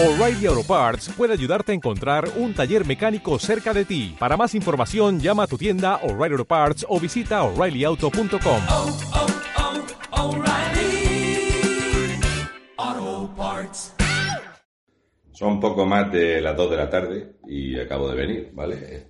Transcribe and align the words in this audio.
O'Reilly 0.00 0.46
Auto 0.46 0.62
Parts 0.62 1.08
puede 1.16 1.32
ayudarte 1.32 1.72
a 1.72 1.74
encontrar 1.74 2.30
un 2.36 2.54
taller 2.54 2.86
mecánico 2.86 3.36
cerca 3.40 3.74
de 3.74 3.84
ti. 3.84 4.14
Para 4.16 4.36
más 4.36 4.54
información, 4.54 5.18
llama 5.18 5.42
a 5.42 5.46
tu 5.48 5.58
tienda 5.58 5.96
O'Reilly 6.04 6.34
Auto 6.34 6.44
Parts 6.44 6.86
o 6.88 7.00
visita 7.00 7.42
oreillyauto.com. 7.42 8.62
oh, 8.70 8.98
oh, 12.76 13.34
Parts. 13.36 13.94
Son 15.32 15.58
poco 15.58 15.84
más 15.84 16.12
de 16.12 16.40
las 16.42 16.56
2 16.56 16.70
de 16.70 16.76
la 16.76 16.88
tarde 16.88 17.32
y 17.48 17.76
acabo 17.80 18.08
de 18.08 18.16
venir, 18.16 18.50
¿vale? 18.52 19.08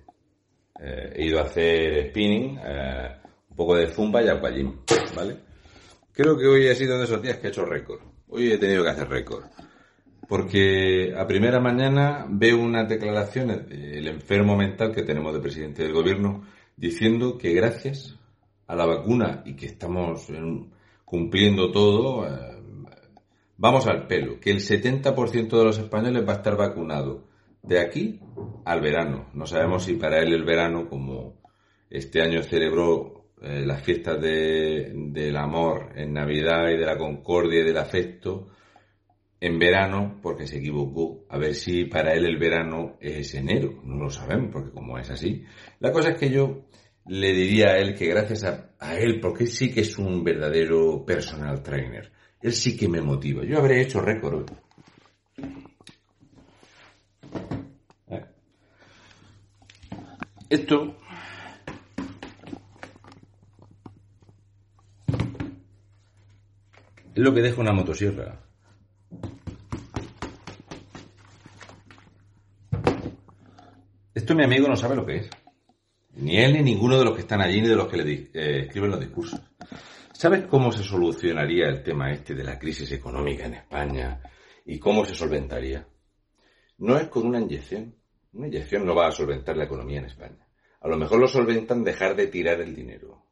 Eh, 0.81 1.13
he 1.17 1.25
ido 1.27 1.37
a 1.37 1.43
hacer 1.43 2.09
spinning, 2.09 2.59
eh, 2.65 3.09
un 3.47 3.55
poco 3.55 3.75
de 3.75 3.89
zumba 3.89 4.23
y 4.23 4.27
aquagym, 4.27 4.79
¿vale? 5.15 5.37
Creo 6.11 6.35
que 6.35 6.47
hoy 6.47 6.67
ha 6.67 6.73
sido 6.73 6.97
de 6.97 7.03
esos 7.03 7.21
días 7.21 7.37
que 7.37 7.45
he 7.45 7.49
hecho 7.51 7.63
récord. 7.63 8.01
Hoy 8.27 8.51
he 8.51 8.57
tenido 8.57 8.83
que 8.83 8.89
hacer 8.89 9.07
récord. 9.07 9.45
Porque 10.29 11.15
a 11.17 11.25
primera 11.25 11.59
mañana 11.59 12.27
veo 12.29 12.59
unas 12.59 12.87
declaraciones 12.87 13.67
del 13.67 14.07
enfermo 14.07 14.55
mental 14.55 14.93
que 14.93 15.01
tenemos 15.01 15.33
de 15.33 15.39
presidente 15.39 15.81
del 15.81 15.91
gobierno 15.91 16.43
diciendo 16.77 17.35
que 17.35 17.51
gracias 17.53 18.15
a 18.67 18.75
la 18.75 18.85
vacuna 18.85 19.41
y 19.43 19.55
que 19.55 19.65
estamos 19.65 20.29
en- 20.29 20.69
cumpliendo 21.03 21.71
todo, 21.71 22.27
eh, 22.27 22.61
vamos 23.57 23.87
al 23.87 24.05
pelo, 24.05 24.39
que 24.39 24.51
el 24.51 24.59
70% 24.61 25.57
de 25.57 25.65
los 25.65 25.79
españoles 25.79 26.23
va 26.27 26.33
a 26.33 26.35
estar 26.35 26.55
vacunado 26.55 27.23
de 27.63 27.79
aquí 27.79 28.19
al 28.65 28.81
verano. 28.81 29.29
No 29.33 29.47
sabemos 29.47 29.85
si 29.85 29.93
para 29.95 30.19
él 30.19 30.31
el 30.31 30.43
verano, 30.43 30.87
como 30.87 31.39
este 31.89 32.21
año 32.21 32.43
celebró 32.43 33.15
eh, 33.41 33.63
las 33.65 33.81
fiestas 33.81 34.21
de- 34.21 34.91
del 34.93 35.35
amor 35.37 35.93
en 35.95 36.13
Navidad 36.13 36.69
y 36.69 36.77
de 36.77 36.85
la 36.85 36.97
concordia 36.99 37.61
y 37.61 37.63
del 37.63 37.77
afecto, 37.77 38.49
en 39.41 39.57
verano, 39.57 40.19
porque 40.21 40.47
se 40.47 40.57
equivocó, 40.57 41.25
a 41.29 41.37
ver 41.37 41.55
si 41.55 41.85
para 41.85 42.13
él 42.13 42.25
el 42.25 42.37
verano 42.37 42.97
es 42.99 43.33
enero, 43.35 43.81
no 43.83 43.95
lo 43.95 44.09
sabemos, 44.09 44.49
porque 44.51 44.71
como 44.71 44.97
es 44.97 45.09
así. 45.09 45.45
La 45.79 45.91
cosa 45.91 46.09
es 46.09 46.17
que 46.17 46.29
yo 46.29 46.65
le 47.05 47.33
diría 47.33 47.69
a 47.69 47.77
él 47.77 47.95
que 47.95 48.07
gracias 48.07 48.43
a, 48.43 48.95
él, 48.97 49.19
porque 49.21 49.45
él 49.45 49.49
sí 49.49 49.71
que 49.71 49.81
es 49.81 49.97
un 49.97 50.23
verdadero 50.23 51.05
personal 51.05 51.63
trainer, 51.63 52.11
él 52.41 52.53
sí 52.53 52.75
que 52.75 52.89
me 52.89 53.01
motiva. 53.01 53.43
Yo 53.45 53.59
habré 53.59 53.81
hecho 53.81 54.01
récord. 54.01 54.49
Esto 60.49 60.97
es 67.13 67.23
lo 67.23 67.33
que 67.33 67.41
deja 67.41 67.61
una 67.61 67.71
motosierra. 67.71 68.48
Esto 74.19 74.35
mi 74.35 74.43
amigo 74.43 74.67
no 74.67 74.75
sabe 74.75 74.97
lo 74.97 75.05
que 75.05 75.15
es. 75.15 75.29
Ni 76.15 76.37
él 76.41 76.51
ni 76.51 76.61
ninguno 76.61 76.99
de 76.99 77.05
los 77.05 77.13
que 77.13 77.21
están 77.21 77.39
allí 77.39 77.61
ni 77.61 77.69
de 77.69 77.75
los 77.77 77.87
que 77.87 77.95
le 77.95 78.13
eh, 78.33 78.65
escriben 78.65 78.91
los 78.91 78.99
discursos. 78.99 79.39
¿Sabes 80.11 80.45
cómo 80.45 80.73
se 80.73 80.83
solucionaría 80.83 81.69
el 81.69 81.81
tema 81.83 82.11
este 82.11 82.35
de 82.35 82.43
la 82.43 82.59
crisis 82.59 82.91
económica 82.91 83.45
en 83.45 83.53
España 83.53 84.21
y 84.65 84.77
cómo 84.77 85.05
se 85.05 85.15
solventaría? 85.15 85.87
No 86.79 86.97
es 86.97 87.07
con 87.07 87.27
una 87.27 87.39
inyección. 87.39 87.95
Una 88.33 88.47
inyección 88.47 88.85
no 88.85 88.93
va 88.93 89.07
a 89.07 89.11
solventar 89.13 89.55
la 89.55 89.63
economía 89.63 89.99
en 89.99 90.07
España. 90.07 90.45
A 90.81 90.89
lo 90.89 90.97
mejor 90.97 91.21
lo 91.21 91.29
solventan 91.29 91.85
dejar 91.85 92.13
de 92.17 92.27
tirar 92.27 92.59
el 92.59 92.75
dinero. 92.75 93.23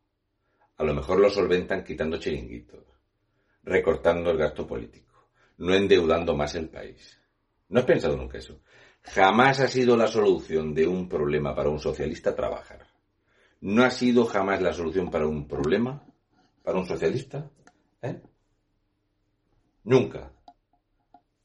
A 0.78 0.86
lo 0.86 0.94
mejor 0.94 1.20
lo 1.20 1.30
solventan 1.30 1.84
quitando 1.84 2.18
chiringuitos, 2.18 2.86
recortando 3.64 4.32
el 4.32 4.38
gasto 4.38 4.66
político, 4.66 5.32
no 5.58 5.74
endeudando 5.74 6.34
más 6.34 6.56
el 6.56 6.70
país. 6.70 7.22
¿No 7.68 7.82
has 7.82 7.86
pensado 7.86 8.16
nunca 8.16 8.38
eso? 8.38 8.62
Jamás 9.14 9.60
ha 9.60 9.68
sido 9.68 9.96
la 9.96 10.08
solución 10.08 10.74
de 10.74 10.88
un 10.88 11.08
problema 11.08 11.56
para 11.56 11.70
un 11.70 11.80
socialista 11.80 12.36
trabajar. 12.36 12.88
No 13.62 13.84
ha 13.84 13.90
sido 13.90 14.26
jamás 14.26 14.62
la 14.62 14.74
solución 14.74 15.10
para 15.10 15.28
un 15.28 15.48
problema 15.48 16.04
para 16.68 16.80
un 16.80 16.86
socialista. 16.86 17.50
¿eh? 18.02 18.22
Nunca. 19.86 20.32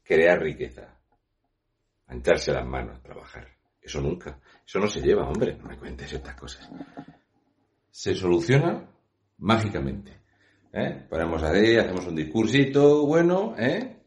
Crear 0.03 0.41
riqueza. 0.41 0.99
Mancharse 2.09 2.51
las 2.51 2.67
manos, 2.67 3.01
trabajar. 3.01 3.47
Eso 3.81 4.01
nunca. 4.01 4.37
Eso 4.67 4.79
no 4.79 4.87
se 4.87 4.99
lleva, 4.99 5.27
hombre. 5.29 5.55
No 5.55 5.69
me 5.69 5.77
cuentes 5.77 6.11
estas 6.11 6.35
cosas. 6.35 6.69
Se 7.89 8.13
soluciona 8.13 8.85
mágicamente. 9.37 10.11
¿eh? 10.73 11.05
Ponemos 11.09 11.41
ahí, 11.41 11.77
hacemos 11.77 12.05
un 12.05 12.15
discursito 12.15 13.05
bueno, 13.05 13.55
¿eh? 13.57 14.01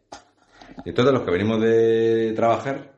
Y 0.84 0.92
todos 0.92 1.14
los 1.14 1.22
que 1.22 1.30
venimos 1.30 1.62
de 1.62 2.34
trabajar 2.36 2.95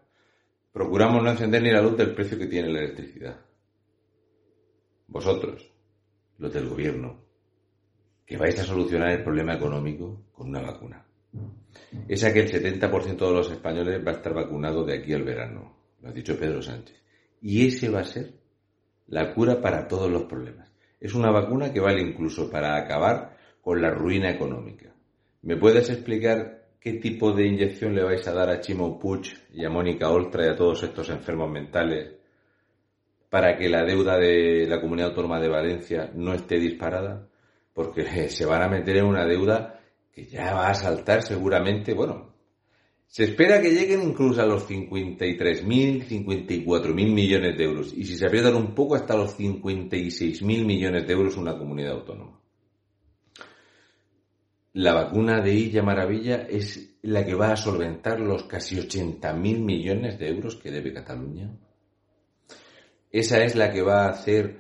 procuramos 0.79 1.25
no 1.25 1.31
encender 1.31 1.61
ni 1.61 1.73
la 1.73 1.83
luz 1.83 1.97
del 1.97 2.15
precio 2.15 2.39
que 2.39 2.47
tiene 2.47 2.69
la 2.69 2.79
electricidad. 2.79 3.41
Vosotros, 5.09 5.69
los 6.39 6.53
del 6.53 6.69
gobierno, 6.69 7.21
que 8.25 8.37
vais 8.37 8.57
a 8.61 8.63
solucionar 8.63 9.11
el 9.11 9.25
problema 9.25 9.55
económico 9.55 10.27
con 10.31 10.51
una 10.51 10.61
vacuna. 10.61 11.05
Esa 12.07 12.33
que 12.33 12.43
el 12.43 12.53
70% 12.53 13.17
de 13.17 13.33
los 13.33 13.51
españoles 13.51 14.07
va 14.07 14.13
a 14.13 14.15
estar 14.15 14.33
vacunado 14.33 14.85
de 14.85 14.99
aquí 14.99 15.13
al 15.13 15.25
verano. 15.25 15.75
Lo 16.01 16.11
ha 16.11 16.13
dicho 16.13 16.39
Pedro 16.39 16.63
Sánchez. 16.63 17.03
Y 17.43 17.67
ese 17.67 17.89
va 17.89 18.03
a 18.03 18.05
ser 18.05 18.35
la 19.09 19.35
cura 19.35 19.61
para 19.61 19.89
todos 19.89 20.09
los 20.09 20.27
problemas. 20.27 20.73
Es 21.01 21.13
una 21.13 21.33
vacuna 21.33 21.73
que 21.73 21.81
vale 21.81 22.03
incluso 22.03 22.49
para 22.49 22.77
acabar 22.77 23.37
con 23.61 23.83
la 23.83 23.91
ruina 23.91 24.31
económica. 24.31 24.95
¿Me 25.43 25.57
puedes 25.57 25.91
explicar 25.91 26.58
qué 26.81 26.95
tipo 26.95 27.33
de 27.33 27.47
inyección 27.47 27.95
le 27.95 28.05
vais 28.05 28.27
a 28.27 28.33
dar 28.33 28.51
a 28.51 28.61
Chimo 28.61 28.99
Puig 28.99 29.37
y 29.53 29.65
a 29.65 29.71
Mónica 29.71 30.11
Oltra 30.11 30.47
y 30.47 30.49
a 30.49 30.57
todos 30.57 30.83
estos 30.83 31.09
enfermos 31.11 31.51
mentales 31.51 32.19
para 33.29 33.57
que 33.57 33.69
la 33.69 33.85
deuda 33.85 34.19
de 34.19 34.67
la 34.67 34.81
Comunidad 34.81 35.11
Autónoma 35.11 35.41
de 35.41 35.49
Valencia 35.49 36.11
no 36.15 36.33
esté 36.35 36.59
disparada? 36.59 37.29
Porque 37.75 38.05
se 38.31 38.47
van 38.47 38.63
a 38.63 38.69
meter 38.69 38.99
en 38.99 39.05
una 39.05 39.27
deuda 39.27 39.81
que 40.13 40.27
ya 40.27 40.55
va 40.55 40.69
a 40.69 40.75
saltar 40.75 41.23
seguramente, 41.23 41.95
bueno, 41.95 42.35
se 43.07 43.25
espera 43.25 43.61
que 43.63 43.71
lleguen 43.71 44.03
incluso 44.03 44.43
a 44.43 44.47
los 44.47 44.69
53.000, 44.69 46.07
54.000 46.07 46.93
millones 46.95 47.57
de 47.57 47.65
euros. 47.65 47.95
Y 47.97 48.05
si 48.05 48.17
se 48.17 48.27
aprietan 48.27 48.55
un 48.55 48.75
poco, 48.75 48.97
hasta 48.97 49.17
los 49.17 49.39
56.000 49.39 50.43
millones 50.65 51.07
de 51.07 51.13
euros 51.15 51.37
una 51.39 51.57
comunidad 51.57 51.93
autónoma. 51.93 52.39
La 54.75 54.93
vacuna 54.93 55.41
de 55.41 55.55
Illa 55.55 55.83
Maravilla 55.83 56.47
es 56.49 56.99
la 57.03 57.25
que 57.25 57.35
va 57.35 57.53
a 57.53 57.57
solventar 57.57 58.21
los 58.21 58.45
casi 58.45 58.77
80.000 58.77 59.35
millones 59.61 60.19
de 60.19 60.29
euros 60.29 60.57
que 60.57 60.71
debe 60.71 60.93
Cataluña. 60.93 61.51
Esa 63.11 63.43
es 63.43 63.57
la 63.57 63.73
que 63.73 63.81
va 63.81 64.05
a 64.05 64.11
hacer 64.11 64.59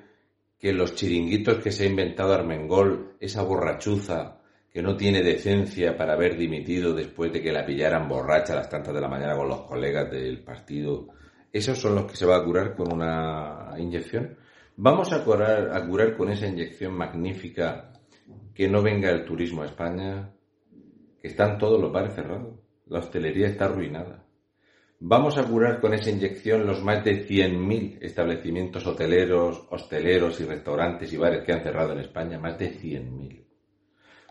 que 0.58 0.72
los 0.72 0.94
chiringuitos 0.94 1.58
que 1.58 1.70
se 1.70 1.84
ha 1.84 1.88
inventado 1.88 2.32
Armengol, 2.32 3.16
esa 3.20 3.42
borrachuza 3.42 4.40
que 4.72 4.82
no 4.82 4.96
tiene 4.96 5.22
decencia 5.22 5.96
para 5.96 6.14
haber 6.14 6.36
dimitido 6.36 6.94
después 6.94 7.32
de 7.32 7.42
que 7.42 7.52
la 7.52 7.66
pillaran 7.66 8.08
borracha 8.08 8.54
a 8.54 8.56
las 8.56 8.68
tantas 8.68 8.94
de 8.94 9.00
la 9.00 9.08
mañana 9.08 9.36
con 9.36 9.48
los 9.48 9.62
colegas 9.62 10.10
del 10.10 10.42
partido, 10.42 11.08
esos 11.52 11.78
son 11.78 11.94
los 11.94 12.10
que 12.10 12.16
se 12.16 12.26
va 12.26 12.36
a 12.36 12.44
curar 12.44 12.74
con 12.74 12.92
una 12.92 13.74
inyección. 13.78 14.36
Vamos 14.76 15.12
a 15.12 15.22
curar, 15.22 15.70
a 15.74 15.86
curar 15.86 16.16
con 16.16 16.30
esa 16.30 16.46
inyección 16.46 16.94
magnífica 16.94 17.92
que 18.54 18.68
no 18.68 18.82
venga 18.82 19.10
el 19.10 19.24
turismo 19.24 19.62
a 19.62 19.66
España, 19.66 20.32
que 21.20 21.28
están 21.28 21.58
todos 21.58 21.80
los 21.80 21.92
bares 21.92 22.14
cerrados, 22.14 22.58
la 22.86 23.00
hostelería 23.00 23.48
está 23.48 23.66
arruinada. 23.66 24.24
Vamos 25.00 25.38
a 25.38 25.44
curar 25.44 25.80
con 25.80 25.94
esa 25.94 26.10
inyección 26.10 26.66
los 26.66 26.82
más 26.82 27.04
de 27.04 27.24
100.000 27.24 27.98
establecimientos 28.00 28.84
hoteleros, 28.84 29.64
hosteleros 29.70 30.40
y 30.40 30.44
restaurantes 30.44 31.12
y 31.12 31.16
bares 31.16 31.44
que 31.44 31.52
han 31.52 31.62
cerrado 31.62 31.92
en 31.92 32.00
España, 32.00 32.38
más 32.38 32.58
de 32.58 32.72
100.000. 32.72 33.44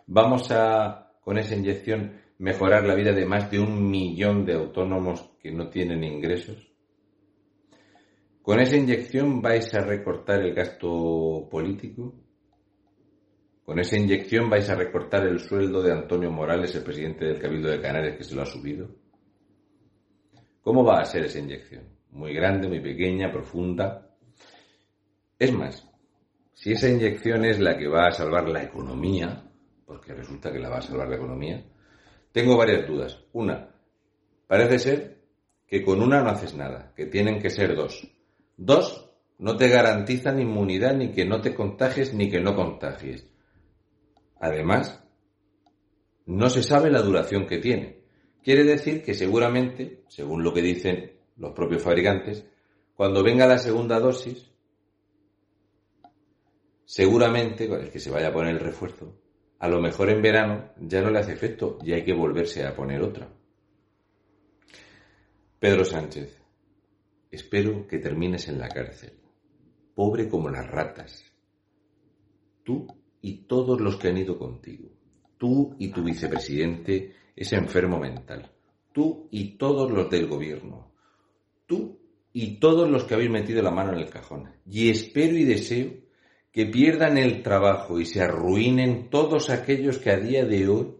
Vamos 0.07 0.52
a, 0.52 1.13
con 1.22 1.38
esa 1.38 1.56
inyección, 1.56 2.19
mejorar 2.40 2.86
la 2.86 2.96
vida 2.96 3.13
de 3.13 3.25
más 3.25 3.50
de 3.50 3.59
un 3.59 3.90
millón 3.90 4.46
de 4.46 4.56
autónomos 4.56 5.31
que 5.41 5.52
no 5.52 5.69
tienen 5.69 6.04
ingresos. 6.04 6.71
Con 8.42 8.60
esa 8.60 8.77
inyección 8.77 9.42
vais 9.42 9.74
a 9.74 9.81
recortar 9.81 10.42
el 10.42 10.54
gasto 10.54 11.48
político. 11.50 12.16
Con 13.68 13.80
esa 13.80 13.98
inyección 13.98 14.50
vais 14.50 14.69
a 14.69 14.75
recortar 14.75 15.28
el 15.28 15.42
sueldo 15.42 15.84
de 15.84 15.92
Antonio 15.92 16.31
Morales, 16.31 16.74
el 16.75 16.84
presidente 16.84 17.25
del 17.25 17.38
Cabildo 17.38 17.68
de 17.68 17.81
Canarias, 17.81 18.16
que 18.16 18.24
se 18.24 18.34
lo 18.34 18.44
ha 18.44 18.46
subido. 18.46 18.88
¿Cómo 20.62 20.86
va 20.86 21.02
a 21.02 21.06
ser 21.06 21.25
esa 21.25 21.40
inyección? 21.40 21.84
Muy 22.12 22.34
grande, 22.34 22.69
muy 22.69 22.80
pequeña, 22.80 23.30
profunda. 23.30 24.10
Es 25.38 25.52
más, 25.52 25.86
si 26.54 26.72
esa 26.72 26.88
inyección 26.88 27.44
es 27.44 27.60
la 27.60 27.78
que 27.78 27.90
va 27.90 28.08
a 28.08 28.12
salvar 28.12 28.48
la 28.48 28.64
economía, 28.64 29.44
porque 29.86 30.14
resulta 30.14 30.50
que 30.50 30.60
la 30.60 30.69
va 30.69 30.78
a 30.78 30.81
salvar 30.81 31.10
la 31.10 31.18
economía, 31.18 31.62
tengo 32.31 32.56
varias 32.56 32.88
dudas. 32.88 33.22
Una, 33.34 33.69
parece 34.48 34.80
ser 34.80 35.24
que 35.68 35.84
con 35.84 36.02
una 36.02 36.24
no 36.24 36.30
haces 36.30 36.56
nada, 36.56 36.94
que 36.96 37.08
tienen 37.08 37.42
que 37.42 37.50
ser 37.50 37.75
dos. 37.75 38.10
Dos, 38.56 39.12
no 39.40 39.58
te 39.58 39.68
garantizan 39.68 40.40
inmunidad 40.40 40.96
ni 40.96 41.12
que 41.12 41.25
no 41.25 41.42
te 41.42 41.54
contagies 41.54 42.14
ni 42.14 42.31
que 42.31 42.40
no 42.40 42.56
contagies. 42.56 43.28
Además, 44.39 45.04
no 46.25 46.50
se 46.50 46.63
sabe 46.63 46.92
la 46.92 47.01
duración 47.01 47.48
que 47.48 47.57
tiene. 47.57 48.04
Quiere 48.44 48.63
decir 48.63 49.04
que 49.04 49.13
seguramente, 49.13 50.04
según 50.07 50.44
lo 50.44 50.54
que 50.54 50.62
dicen 50.62 51.13
los 51.38 51.54
propios 51.54 51.84
fabricantes, 51.84 52.45
cuando 52.95 53.24
venga 53.24 53.48
la 53.48 53.57
segunda 53.57 54.00
dosis, 54.00 54.51
seguramente, 56.86 57.66
el 57.66 57.89
que 57.89 58.00
se 58.00 58.10
vaya 58.10 58.30
a 58.30 58.34
poner 58.34 58.56
el 58.56 58.60
refuerzo, 58.60 59.16
a 59.60 59.68
lo 59.68 59.81
mejor 59.81 60.10
en 60.10 60.22
verano 60.22 60.72
ya 60.80 61.01
no 61.01 61.10
le 61.10 61.19
hace 61.19 61.33
efecto 61.33 61.78
y 61.83 61.94
hay 61.94 62.04
que 62.04 62.13
volverse 62.13 62.66
a 62.66 62.75
poner 62.75 63.01
otra. 63.01 63.30
Pedro 65.60 65.83
Sánchez, 65.83 66.40
espero 67.31 67.88
que 67.88 67.98
termines 67.98 68.48
en 68.48 68.60
la 68.60 68.69
cárcel, 68.69 69.13
pobre 69.95 70.30
como 70.30 70.50
las 70.50 70.69
ratas. 70.69 71.24
Tú 72.63 72.88
y 73.22 73.46
todos 73.48 73.80
los 73.81 73.98
que 73.98 74.10
han 74.10 74.18
ido 74.18 74.38
contigo. 74.38 74.90
Tú 75.38 75.75
y 75.80 75.90
tu 75.90 76.04
vicepresidente 76.04 77.14
es 77.36 77.54
enfermo 77.54 78.00
mental. 78.00 78.52
Tú 78.92 79.28
y 79.31 79.58
todos 79.58 79.92
los 79.92 80.10
del 80.10 80.28
gobierno. 80.28 80.92
Tú 81.66 82.00
y 82.34 82.60
todos 82.60 82.90
los 82.90 83.04
que 83.04 83.14
habéis 83.14 83.30
metido 83.30 83.62
la 83.62 83.72
mano 83.72 83.94
en 83.94 84.00
el 84.00 84.10
cajón. 84.10 84.52
Y 84.66 84.90
espero 84.90 85.36
y 85.38 85.44
deseo 85.44 85.94
que 86.52 86.66
pierdan 86.66 87.18
el 87.18 87.44
trabajo 87.44 88.00
y 88.00 88.06
se 88.06 88.22
arruinen 88.22 89.10
todos 89.10 89.50
aquellos 89.50 90.00
que 90.00 90.12
a 90.12 90.18
día 90.18 90.44
de 90.46 90.68
hoy 90.68 90.96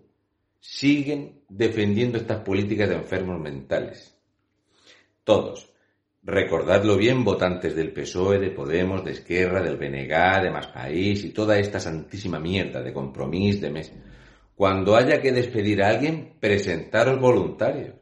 siguen 0.60 1.42
defendiendo 1.50 2.18
estas 2.18 2.44
políticas 2.44 2.90
de 2.90 2.96
enfermos 2.96 3.40
mentales. 3.40 4.16
Todos. 5.24 5.72
Recordadlo 6.24 6.98
bien, 6.98 7.24
votantes 7.24 7.76
del 7.76 7.94
PSOE, 7.94 8.40
de 8.40 8.52
Podemos, 8.52 9.04
de 9.04 9.12
Esquerra, 9.12 9.62
del 9.62 9.78
BNG, 9.78 10.42
de 10.42 10.52
Más 10.52 10.68
País 10.68 11.24
y 11.24 11.32
toda 11.32 11.58
esta 11.58 11.80
santísima 11.80 12.40
mierda 12.40 12.82
de 12.82 12.94
compromiso, 12.94 13.62
de 13.62 13.72
mes. 13.72 13.94
Cuando 14.56 14.96
haya 14.96 15.22
que 15.22 15.32
despedir 15.32 15.82
a 15.82 15.90
alguien, 15.90 16.36
presentaros 16.40 17.20
voluntarios. 17.22 17.96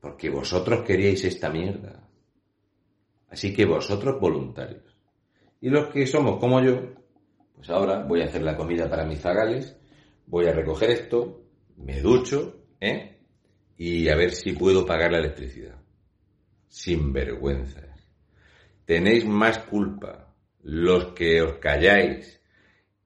Porque 0.00 0.30
vosotros 0.30 0.84
queríais 0.84 1.24
esta 1.24 1.48
mierda. 1.48 2.08
Así 3.30 3.54
que 3.54 3.64
vosotros 3.64 4.20
voluntarios. 4.20 4.84
Y 5.60 5.70
los 5.70 5.88
que 5.88 6.06
somos 6.06 6.38
como 6.38 6.60
yo, 6.60 6.92
pues 7.54 7.70
ahora 7.70 8.02
voy 8.02 8.20
a 8.20 8.26
hacer 8.26 8.42
la 8.42 8.56
comida 8.56 8.90
para 8.90 9.06
mis 9.06 9.20
zagales, 9.20 9.76
voy 10.26 10.46
a 10.46 10.52
recoger 10.52 10.90
esto, 10.90 11.44
me 11.76 12.00
ducho, 12.00 12.66
¿eh? 12.80 13.21
Y 13.84 14.08
a 14.10 14.14
ver 14.14 14.30
si 14.30 14.52
puedo 14.52 14.86
pagar 14.86 15.10
la 15.10 15.18
electricidad. 15.18 15.74
Sin 16.68 17.12
vergüenza. 17.12 17.80
Tenéis 18.84 19.24
más 19.26 19.58
culpa 19.58 20.32
los 20.62 21.06
que 21.14 21.42
os 21.42 21.54
calláis 21.54 22.40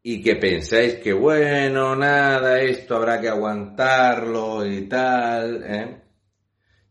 y 0.02 0.22
que 0.22 0.36
pensáis 0.36 0.96
que 0.96 1.14
bueno, 1.14 1.96
nada, 1.96 2.60
esto 2.60 2.94
habrá 2.94 3.18
que 3.18 3.28
aguantarlo 3.30 4.66
y 4.66 4.86
tal, 4.86 5.64
¿eh? 5.64 6.02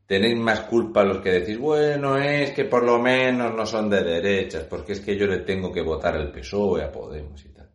Tenéis 0.07 0.35
más 0.35 0.61
culpa 0.61 1.03
los 1.03 1.19
que 1.19 1.33
decís, 1.33 1.59
bueno, 1.59 2.17
es 2.17 2.53
que 2.53 2.65
por 2.65 2.83
lo 2.83 2.97
menos 2.97 3.53
no 3.53 3.67
son 3.67 3.87
de 3.87 4.03
derechas, 4.03 4.63
porque 4.63 4.93
es 4.93 4.99
que 4.99 5.15
yo 5.15 5.27
le 5.27 5.41
tengo 5.41 5.71
que 5.71 5.81
votar 5.83 6.15
al 6.15 6.31
PSOE, 6.31 6.83
a 6.83 6.91
Podemos 6.91 7.45
y 7.45 7.49
tal. 7.49 7.69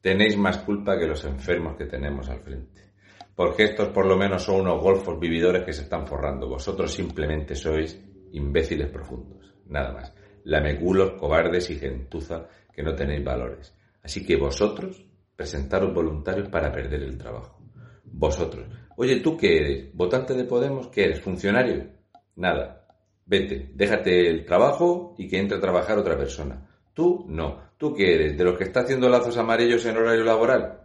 Tenéis 0.00 0.36
más 0.36 0.58
culpa 0.58 0.98
que 0.98 1.06
los 1.06 1.24
enfermos 1.24 1.76
que 1.76 1.86
tenemos 1.86 2.28
al 2.28 2.40
frente. 2.40 2.93
Porque 3.34 3.64
estos 3.64 3.88
por 3.88 4.06
lo 4.06 4.16
menos 4.16 4.44
son 4.44 4.60
unos 4.60 4.80
golfos 4.80 5.18
vividores 5.18 5.64
que 5.64 5.72
se 5.72 5.82
están 5.82 6.06
forrando. 6.06 6.48
Vosotros 6.48 6.92
simplemente 6.92 7.54
sois 7.54 8.00
imbéciles 8.32 8.88
profundos. 8.88 9.54
Nada 9.66 9.92
más. 9.92 10.12
Lameculos, 10.44 11.12
cobardes 11.12 11.70
y 11.70 11.76
gentuza 11.76 12.46
que 12.72 12.82
no 12.82 12.94
tenéis 12.94 13.24
valores. 13.24 13.74
Así 14.02 14.24
que 14.24 14.36
vosotros 14.36 15.04
presentaros 15.34 15.92
voluntarios 15.92 16.48
para 16.48 16.70
perder 16.70 17.02
el 17.02 17.18
trabajo. 17.18 17.58
Vosotros. 18.04 18.66
Oye, 18.96 19.20
¿tú 19.20 19.36
qué 19.36 19.56
eres? 19.56 19.94
¿Votante 19.94 20.34
de 20.34 20.44
Podemos? 20.44 20.88
¿Qué 20.88 21.04
eres? 21.04 21.20
¿Funcionario? 21.20 21.88
Nada. 22.36 22.86
Vete, 23.26 23.70
déjate 23.74 24.28
el 24.28 24.44
trabajo 24.44 25.14
y 25.18 25.26
que 25.26 25.38
entre 25.38 25.56
a 25.56 25.60
trabajar 25.60 25.98
otra 25.98 26.16
persona. 26.16 26.68
Tú 26.92 27.24
no. 27.28 27.60
¿Tú 27.76 27.94
qué 27.94 28.14
eres? 28.14 28.38
¿De 28.38 28.44
los 28.44 28.56
que 28.56 28.64
está 28.64 28.80
haciendo 28.80 29.08
lazos 29.08 29.36
amarillos 29.36 29.84
en 29.86 29.96
horario 29.96 30.22
laboral? 30.22 30.83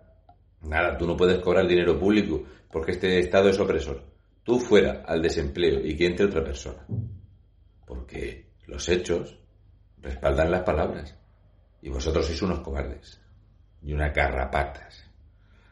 Nada, 0.61 0.97
tú 0.97 1.07
no 1.07 1.15
puedes 1.15 1.39
cobrar 1.39 1.67
dinero 1.67 1.97
público 1.97 2.43
porque 2.71 2.91
este 2.91 3.19
Estado 3.19 3.49
es 3.49 3.59
opresor. 3.59 4.03
Tú 4.43 4.59
fuera 4.59 5.03
al 5.05 5.21
desempleo 5.21 5.85
y 5.85 5.95
que 5.95 6.05
entre 6.05 6.25
otra 6.25 6.43
persona. 6.43 6.85
Porque 7.85 8.51
los 8.67 8.87
hechos 8.89 9.37
respaldan 10.01 10.51
las 10.51 10.63
palabras. 10.63 11.15
Y 11.81 11.89
vosotros 11.89 12.25
sois 12.25 12.41
unos 12.41 12.59
cobardes 12.59 13.19
y 13.81 13.93
unas 13.93 14.13
garrapatas. 14.13 15.05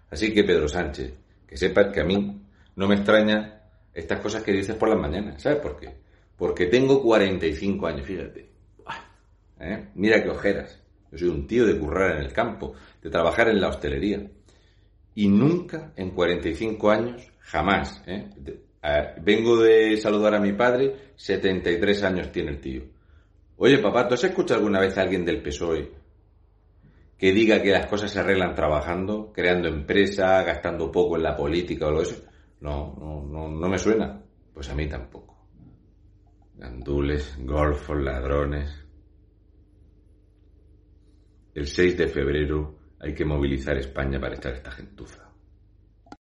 Así 0.10 0.34
que 0.34 0.44
Pedro 0.44 0.68
Sánchez, 0.68 1.14
que 1.46 1.58
sepas 1.58 1.94
que 1.94 2.02
a 2.02 2.06
mí 2.06 2.42
no 2.76 2.88
me 2.88 2.96
extraña 2.96 3.62
estas 3.94 4.20
cosas 4.22 4.44
que 4.44 4.54
dices 4.54 4.76
por 4.76 4.90
las 4.90 5.00
mañanas. 5.00 5.42
¿Sabes 5.42 5.60
por 5.60 5.78
qué? 5.78 5.94
Porque 6.38 6.68
tengo 6.68 7.02
45 7.02 7.88
años, 7.88 8.06
fíjate. 8.06 8.50
¿Eh? 9.60 9.90
Mira 9.96 10.22
qué 10.24 10.30
ojeras. 10.30 10.80
Yo 11.12 11.18
soy 11.18 11.30
un 11.30 11.48
tío 11.48 11.66
de 11.66 11.80
currar 11.80 12.18
en 12.18 12.24
el 12.24 12.32
campo, 12.32 12.74
de 13.02 13.10
trabajar 13.10 13.50
en 13.50 13.60
la 13.60 13.70
hostelería. 13.70 14.22
Y 15.18 15.30
nunca 15.30 15.94
en 15.96 16.12
45 16.12 16.92
años, 16.92 17.28
jamás. 17.40 18.04
¿eh? 18.06 18.30
vengo 19.20 19.64
de 19.64 19.98
saludar 19.98 20.36
a 20.36 20.40
mi 20.40 20.54
padre, 20.54 21.14
73 21.16 22.04
años 22.04 22.32
tiene 22.32 22.52
el 22.52 22.62
tío. 22.62 22.84
Oye, 23.56 23.80
papá, 23.80 24.08
¿tú 24.08 24.14
has 24.14 24.26
escuchado 24.26 24.60
alguna 24.60 24.80
vez 24.80 24.96
a 24.96 25.02
alguien 25.02 25.26
del 25.26 25.42
PSOE 25.42 25.92
que 27.18 27.32
diga 27.32 27.64
que 27.64 27.72
las 27.72 27.88
cosas 27.88 28.12
se 28.12 28.20
arreglan 28.20 28.54
trabajando, 28.54 29.34
creando 29.34 29.70
empresa, 29.70 30.44
gastando 30.44 30.92
poco 30.92 31.18
en 31.18 31.24
la 31.24 31.36
política 31.36 31.88
o 31.88 31.92
lo 31.94 32.04
eso? 32.04 32.24
No, 32.62 32.96
no, 33.00 33.24
no, 33.24 33.50
no 33.50 33.68
me 33.68 33.80
suena. 33.80 34.22
Pues 34.54 34.70
a 34.70 34.76
mí 34.76 34.88
tampoco. 34.88 35.36
Gandules, 36.54 37.40
golfos, 37.40 37.98
ladrones. 38.00 38.86
El 41.56 41.66
6 41.66 41.98
de 41.98 42.08
febrero 42.08 42.77
hay 43.00 43.14
que 43.14 43.26
movilizar 43.26 43.78
España 43.78 44.20
para 44.20 44.36
echar 44.36 44.54
esta 44.54 44.72
gentuza. 44.72 45.27